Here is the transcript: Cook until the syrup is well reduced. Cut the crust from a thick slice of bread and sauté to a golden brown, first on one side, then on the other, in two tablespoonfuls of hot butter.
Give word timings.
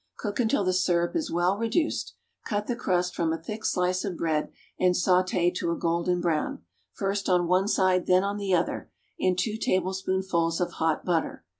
Cook 0.17 0.39
until 0.39 0.63
the 0.63 0.73
syrup 0.73 1.15
is 1.15 1.29
well 1.29 1.59
reduced. 1.59 2.15
Cut 2.43 2.65
the 2.65 2.75
crust 2.75 3.13
from 3.15 3.31
a 3.31 3.37
thick 3.37 3.63
slice 3.63 4.03
of 4.03 4.17
bread 4.17 4.49
and 4.79 4.95
sauté 4.95 5.53
to 5.53 5.69
a 5.69 5.75
golden 5.77 6.19
brown, 6.21 6.63
first 6.91 7.29
on 7.29 7.47
one 7.47 7.67
side, 7.67 8.07
then 8.07 8.23
on 8.23 8.37
the 8.37 8.51
other, 8.51 8.89
in 9.19 9.35
two 9.35 9.57
tablespoonfuls 9.57 10.59
of 10.59 10.71
hot 10.71 11.05
butter. 11.05 11.45